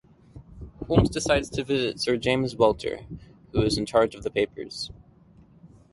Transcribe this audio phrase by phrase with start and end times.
[0.87, 3.01] Holmes decides to visit Sir James Walter,
[3.51, 4.89] who was in charge of the papers.